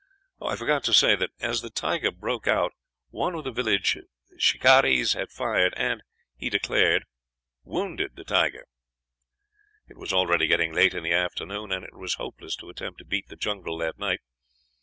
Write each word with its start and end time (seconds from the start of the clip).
I 0.41 0.55
forgot 0.55 0.83
to 0.85 0.95
say 0.95 1.15
that 1.17 1.29
as 1.41 1.61
the 1.61 1.69
tiger 1.69 2.09
broke 2.11 2.47
out 2.47 2.73
one 3.09 3.35
of 3.35 3.43
the 3.43 3.51
village 3.51 3.95
shikarees 4.35 5.13
had 5.13 5.29
fired 5.29 5.75
at 5.75 5.79
and, 5.79 6.01
he 6.35 6.49
declared, 6.49 7.05
wounded 7.63 8.17
him. 8.17 8.51
"It 9.87 9.97
was 9.97 10.11
already 10.11 10.47
getting 10.47 10.73
late 10.73 10.95
in 10.95 11.03
the 11.03 11.13
afternoon, 11.13 11.71
and 11.71 11.85
it 11.85 11.93
was 11.95 12.15
hopeless 12.15 12.55
to 12.55 12.69
attempt 12.71 12.97
to 12.97 13.05
beat 13.05 13.27
the 13.27 13.35
jungle 13.35 13.77
that 13.77 13.99
night. 13.99 14.21